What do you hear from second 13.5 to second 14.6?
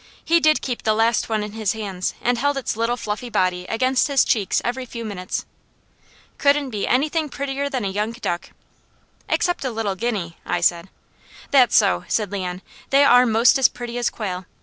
as pretty as quail.